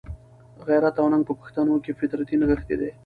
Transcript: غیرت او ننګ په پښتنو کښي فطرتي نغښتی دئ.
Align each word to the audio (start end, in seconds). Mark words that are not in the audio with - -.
غیرت 0.67 0.95
او 1.01 1.07
ننګ 1.11 1.23
په 1.27 1.33
پښتنو 1.39 1.73
کښي 1.83 1.93
فطرتي 1.99 2.35
نغښتی 2.41 2.75
دئ. 2.79 2.91